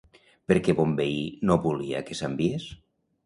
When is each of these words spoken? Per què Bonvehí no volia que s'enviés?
Per 0.51 0.55
què 0.67 0.73
Bonvehí 0.79 1.19
no 1.49 1.59
volia 1.67 2.01
que 2.09 2.17
s'enviés? 2.21 2.69